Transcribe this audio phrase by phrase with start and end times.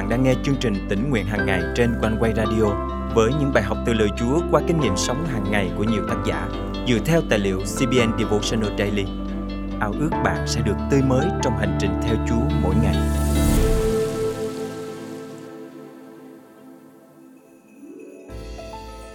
[0.00, 2.64] bạn đang nghe chương trình tỉnh nguyện hàng ngày trên quanh quay radio
[3.14, 6.02] với những bài học từ lời Chúa qua kinh nghiệm sống hàng ngày của nhiều
[6.08, 6.48] tác giả
[6.88, 9.04] dựa theo tài liệu CBN Devotional Daily.
[9.80, 12.96] Ao ước bạn sẽ được tươi mới trong hành trình theo Chúa mỗi ngày.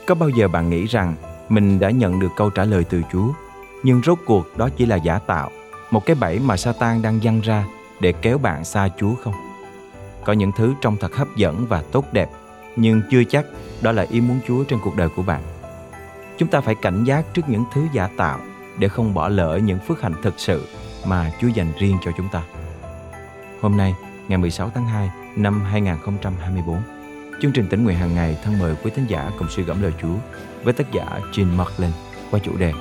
[0.07, 1.15] Có bao giờ bạn nghĩ rằng
[1.49, 3.27] mình đã nhận được câu trả lời từ Chúa,
[3.83, 5.51] nhưng rốt cuộc đó chỉ là giả tạo,
[5.91, 7.65] một cái bẫy mà Satan đang dăng ra
[7.99, 9.44] để kéo bạn xa Chúa không?
[10.25, 12.29] Có những thứ trông thật hấp dẫn và tốt đẹp,
[12.75, 13.45] nhưng chưa chắc
[13.81, 15.41] đó là ý muốn Chúa trên cuộc đời của bạn.
[16.37, 18.39] Chúng ta phải cảnh giác trước những thứ giả tạo
[18.79, 20.67] để không bỏ lỡ những phước hạnh thực sự
[21.07, 22.43] mà Chúa dành riêng cho chúng ta.
[23.61, 23.95] Hôm nay,
[24.27, 26.77] ngày 16 tháng 2 năm 2024,
[27.41, 29.93] chương trình tỉnh nguyện hàng ngày thân mời quý thính giả cùng suy gẫm lời
[30.01, 30.15] Chúa
[30.63, 31.91] với tác giả Jean Marklin
[32.31, 32.73] qua chủ đề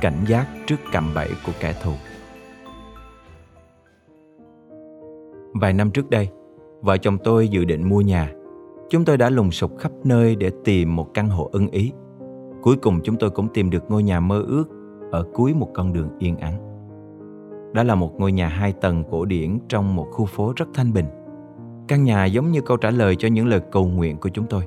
[0.00, 1.92] Cảnh giác trước cạm bẫy của kẻ thù.
[5.54, 6.28] Vài năm trước đây,
[6.80, 8.32] vợ chồng tôi dự định mua nhà.
[8.90, 11.92] Chúng tôi đã lùng sục khắp nơi để tìm một căn hộ ưng ý.
[12.62, 14.64] Cuối cùng chúng tôi cũng tìm được ngôi nhà mơ ước
[15.10, 16.58] ở cuối một con đường yên ắng.
[17.72, 20.92] Đó là một ngôi nhà hai tầng cổ điển trong một khu phố rất thanh
[20.92, 21.06] bình.
[21.88, 24.62] Căn nhà giống như câu trả lời cho những lời cầu nguyện của chúng tôi.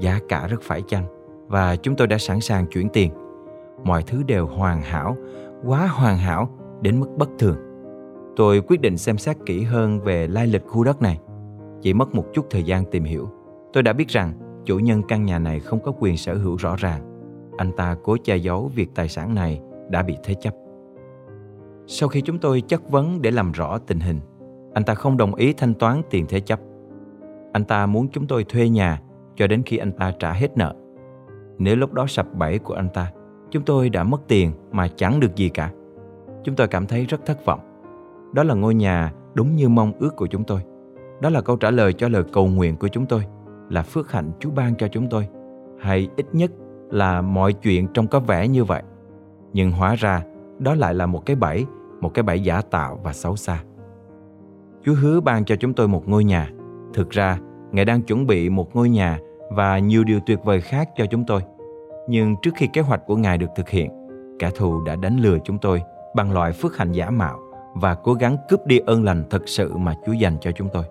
[0.00, 1.04] Giá cả rất phải chăng
[1.48, 3.12] và chúng tôi đã sẵn sàng chuyển tiền.
[3.84, 5.16] Mọi thứ đều hoàn hảo,
[5.64, 6.48] quá hoàn hảo
[6.80, 7.56] đến mức bất thường.
[8.36, 11.18] Tôi quyết định xem xét kỹ hơn về lai lịch khu đất này.
[11.80, 13.28] Chỉ mất một chút thời gian tìm hiểu,
[13.72, 14.32] tôi đã biết rằng
[14.64, 17.02] chủ nhân căn nhà này không có quyền sở hữu rõ ràng.
[17.56, 20.54] Anh ta cố che giấu việc tài sản này đã bị thế chấp.
[21.86, 24.20] Sau khi chúng tôi chất vấn để làm rõ tình hình,
[24.74, 26.60] anh ta không đồng ý thanh toán tiền thế chấp.
[27.52, 29.00] Anh ta muốn chúng tôi thuê nhà
[29.36, 30.74] cho đến khi anh ta trả hết nợ.
[31.58, 33.12] Nếu lúc đó sập bẫy của anh ta,
[33.50, 35.72] chúng tôi đã mất tiền mà chẳng được gì cả.
[36.44, 37.60] Chúng tôi cảm thấy rất thất vọng.
[38.32, 40.60] Đó là ngôi nhà đúng như mong ước của chúng tôi.
[41.20, 43.24] Đó là câu trả lời cho lời cầu nguyện của chúng tôi,
[43.70, 45.28] là phước hạnh Chúa ban cho chúng tôi,
[45.80, 46.50] hay ít nhất
[46.90, 48.82] là mọi chuyện trông có vẻ như vậy.
[49.52, 50.22] Nhưng hóa ra
[50.58, 51.66] đó lại là một cái bẫy,
[52.00, 53.62] một cái bẫy giả tạo và xấu xa.
[54.84, 56.50] Chúa hứa ban cho chúng tôi một ngôi nhà.
[56.94, 57.38] Thực ra,
[57.72, 59.18] Ngài đang chuẩn bị một ngôi nhà
[59.50, 61.42] và nhiều điều tuyệt vời khác cho chúng tôi.
[62.08, 63.90] Nhưng trước khi kế hoạch của Ngài được thực hiện,
[64.38, 65.82] kẻ thù đã đánh lừa chúng tôi
[66.14, 67.38] bằng loại phước hạnh giả mạo
[67.74, 70.84] và cố gắng cướp đi ơn lành thật sự mà Chúa dành cho chúng tôi.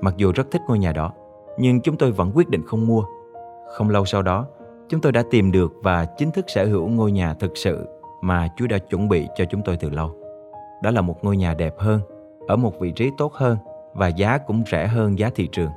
[0.00, 1.12] Mặc dù rất thích ngôi nhà đó,
[1.58, 3.04] nhưng chúng tôi vẫn quyết định không mua.
[3.76, 4.46] Không lâu sau đó,
[4.88, 7.86] chúng tôi đã tìm được và chính thức sở hữu ngôi nhà thực sự
[8.22, 10.16] mà Chúa đã chuẩn bị cho chúng tôi từ lâu.
[10.82, 12.00] Đó là một ngôi nhà đẹp hơn,
[12.48, 13.58] ở một vị trí tốt hơn
[13.94, 15.70] và giá cũng rẻ hơn giá thị trường.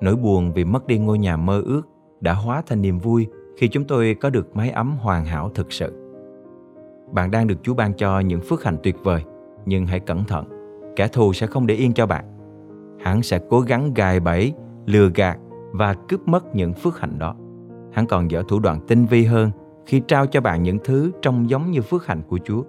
[0.00, 1.82] Nỗi buồn vì mất đi ngôi nhà mơ ước
[2.20, 3.26] đã hóa thành niềm vui
[3.58, 6.12] khi chúng tôi có được mái ấm hoàn hảo thực sự.
[7.12, 9.22] Bạn đang được Chúa ban cho những phước hạnh tuyệt vời–
[9.66, 10.44] nhưng hãy cẩn thận,
[10.96, 12.24] kẻ thù sẽ không để yên cho bạn.
[13.06, 14.52] Hắn sẽ cố gắng gài bẫy,
[14.86, 15.38] lừa gạt
[15.72, 17.34] và cướp mất những phước hạnh đó.
[17.92, 19.50] Hắn còn dở thủ đoạn tinh vi hơn
[19.86, 22.62] khi trao cho bạn những thứ trông giống như phước hạnh của Chúa,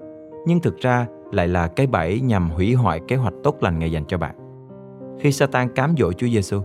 [0.48, 3.92] nhưng thực ra lại là cái bẫy nhằm hủy hoại kế hoạch tốt lành Ngài
[3.92, 4.36] dành cho bạn.
[5.20, 6.62] Khi Satan cám dỗ Chúa Giêsu,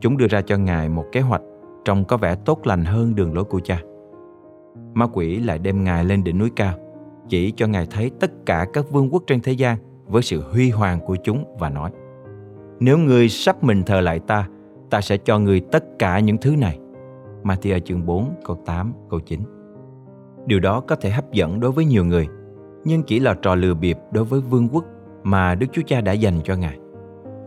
[0.00, 1.42] chúng đưa ra cho Ngài một kế hoạch
[1.84, 3.80] trông có vẻ tốt lành hơn đường lối của cha.
[4.94, 6.74] Ma quỷ lại đem Ngài lên đỉnh núi cao
[7.28, 10.70] chỉ cho Ngài thấy tất cả các vương quốc trên thế gian với sự huy
[10.70, 11.90] hoàng của chúng và nói
[12.80, 14.48] nếu người sắp mình thờ lại ta,
[14.90, 16.78] ta sẽ cho người tất cả những thứ này.
[17.42, 19.40] Matthew chương 4 câu 8 câu 9
[20.46, 22.28] Điều đó có thể hấp dẫn đối với nhiều người,
[22.84, 24.84] nhưng chỉ là trò lừa bịp đối với vương quốc
[25.22, 26.78] mà Đức Chúa Cha đã dành cho Ngài.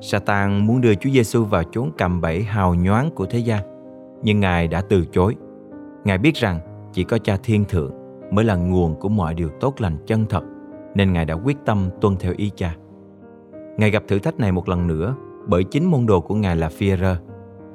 [0.01, 3.63] Satan muốn đưa Chúa Giêsu vào chốn cầm bẫy hào nhoáng của thế gian,
[4.23, 5.35] nhưng Ngài đã từ chối.
[6.03, 6.59] Ngài biết rằng
[6.93, 7.91] chỉ có Cha Thiên Thượng
[8.31, 10.43] mới là nguồn của mọi điều tốt lành chân thật,
[10.95, 12.75] nên Ngài đã quyết tâm tuân theo ý cha.
[13.77, 15.15] Ngài gặp thử thách này một lần nữa
[15.47, 17.15] bởi chính môn đồ của Ngài là Phi-rơ.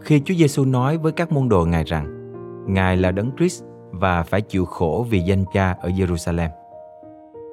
[0.00, 2.06] Khi Chúa Giêsu nói với các môn đồ Ngài rằng
[2.66, 6.48] Ngài là Đấng Christ và phải chịu khổ vì danh cha ở Jerusalem.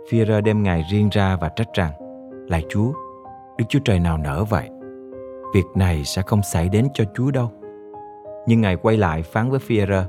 [0.10, 1.92] Phi-rơ đem Ngài riêng ra và trách rằng
[2.48, 2.92] Lạy Chúa,
[3.58, 4.70] Đức Chúa Trời nào nỡ vậy?
[5.54, 7.52] Việc này sẽ không xảy đến cho Chúa đâu.
[8.48, 10.04] Nhưng Ngài quay lại phán với Phi-rơ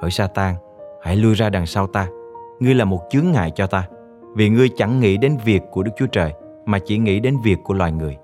[0.00, 0.54] Hỡi Sa-tan,
[1.02, 2.08] hãy lui ra đằng sau ta
[2.60, 3.88] ngươi là một chướng ngại cho ta,
[4.34, 6.32] vì ngươi chẳng nghĩ đến việc của Đức Chúa Trời,
[6.70, 8.16] mà chỉ nghĩ đến việc của loài người.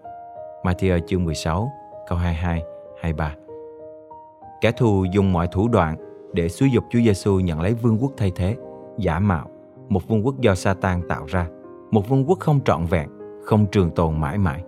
[0.62, 1.72] Matthew chương 16,
[2.08, 2.62] câu 22,
[3.00, 3.34] 23
[4.60, 5.96] Kẻ thù dùng mọi thủ đoạn
[6.32, 8.56] để xúi dục Chúa Giêsu nhận lấy vương quốc thay thế,
[8.98, 9.48] giả mạo,
[9.88, 11.48] một vương quốc do Satan tạo ra,
[11.90, 13.08] một vương quốc không trọn vẹn,
[13.44, 14.62] không trường tồn mãi mãi.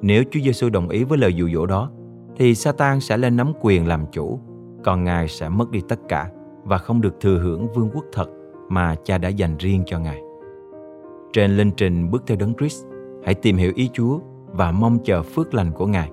[0.00, 1.90] Nếu Chúa Giêsu đồng ý với lời dụ dỗ đó,
[2.36, 4.40] thì Satan sẽ lên nắm quyền làm chủ,
[4.84, 6.30] còn Ngài sẽ mất đi tất cả
[6.64, 8.26] và không được thừa hưởng vương quốc thật
[8.68, 10.25] mà cha đã dành riêng cho Ngài.
[11.36, 12.84] Trên linh trình bước theo đấng Christ,
[13.24, 16.10] hãy tìm hiểu ý Chúa và mong chờ phước lành của Ngài.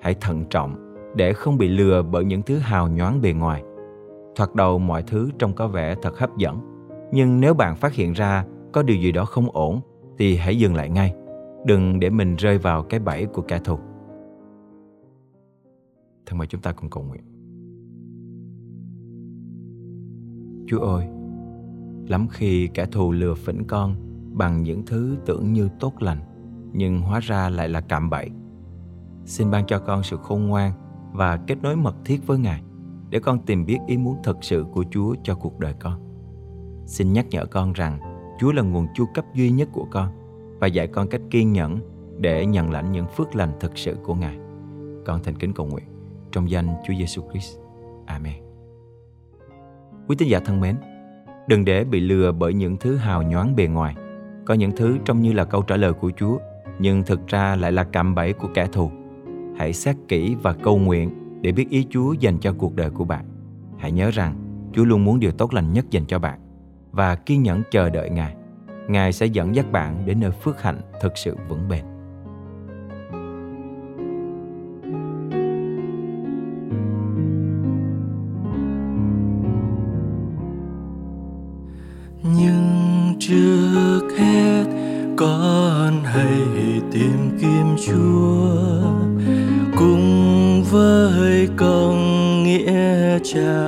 [0.00, 3.62] hãy thận trọng để không bị lừa bởi những thứ hào nhoáng bề ngoài.
[4.36, 6.60] Thoạt đầu mọi thứ trông có vẻ thật hấp dẫn,
[7.12, 9.80] nhưng nếu bạn phát hiện ra có điều gì đó không ổn
[10.18, 11.14] thì hãy dừng lại ngay.
[11.66, 13.78] Đừng để mình rơi vào cái bẫy của kẻ thù.
[16.26, 17.22] Thân mời chúng ta cùng cầu nguyện.
[20.66, 21.06] Chúa ơi,
[22.08, 26.18] lắm khi kẻ thù lừa phỉnh con bằng những thứ tưởng như tốt lành,
[26.72, 28.30] nhưng hóa ra lại là cạm bẫy.
[29.24, 30.72] Xin ban cho con sự khôn ngoan
[31.12, 32.62] và kết nối mật thiết với Ngài
[33.10, 36.00] để con tìm biết ý muốn thật sự của Chúa cho cuộc đời con.
[36.86, 37.98] Xin nhắc nhở con rằng
[38.38, 40.08] Chúa là nguồn chu cấp duy nhất của con
[40.60, 41.80] và dạy con cách kiên nhẫn
[42.18, 44.38] để nhận lãnh những phước lành thực sự của Ngài.
[45.06, 45.84] Con thành kính cầu nguyện
[46.32, 47.58] trong danh Chúa Giêsu Christ.
[48.06, 48.42] Amen.
[50.08, 50.76] Quý tín giả thân mến,
[51.48, 53.96] đừng để bị lừa bởi những thứ hào nhoáng bề ngoài.
[54.44, 56.38] Có những thứ trông như là câu trả lời của Chúa,
[56.78, 58.90] nhưng thực ra lại là cạm bẫy của kẻ thù.
[59.56, 61.10] Hãy xét kỹ và cầu nguyện
[61.40, 63.24] để biết ý Chúa dành cho cuộc đời của bạn.
[63.78, 64.34] Hãy nhớ rằng
[64.72, 66.40] Chúa luôn muốn điều tốt lành nhất dành cho bạn
[66.92, 68.34] và kiên nhẫn chờ đợi Ngài.
[68.88, 71.91] Ngài sẽ dẫn dắt bạn đến nơi phước hạnh thực sự vững bền.
[90.72, 91.98] Với công
[92.44, 93.62] nghĩa cha.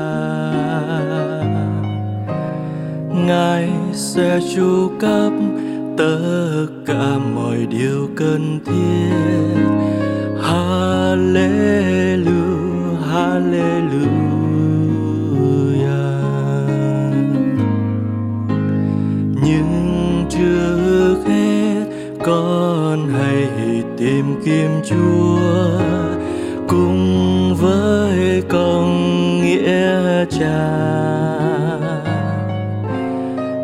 [3.26, 5.32] Ngài sẽ chu cấp
[5.98, 9.12] tất cả mọi điều cần thiết.
[10.42, 11.74] Hallelujah
[13.12, 14.24] hallelujah.
[19.44, 21.84] Nhưng chưa hết,
[22.24, 23.48] con hãy
[23.98, 26.13] tìm kiếm Chúa
[26.74, 30.70] cùng với công nghĩa cha.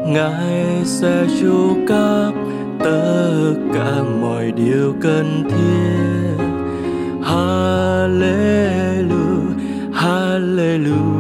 [0.07, 2.33] Ngài sẽ chu cấp
[2.79, 6.45] tất cả mọi điều cần thiết.
[7.23, 8.71] Hallelujah
[9.93, 11.20] Hallelujah.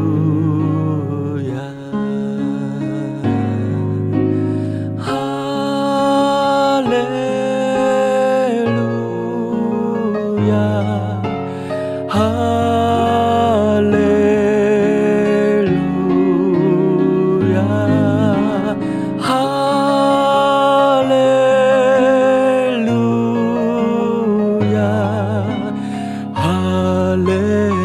[27.27, 27.80] Mê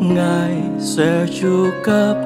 [0.00, 2.16] Ngài sẽ chu cấp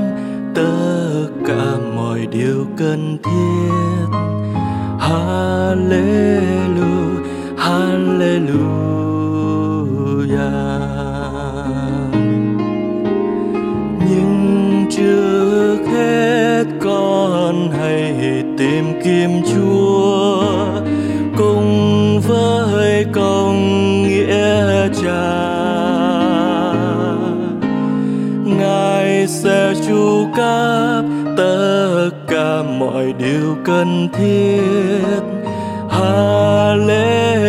[0.55, 3.73] tất cả mọi điều cần thiết.
[4.99, 6.47] Hallelujah
[7.67, 8.57] Hallelujah.
[33.07, 35.21] Mọi điều cần thiết.
[35.91, 37.46] Hallelujah.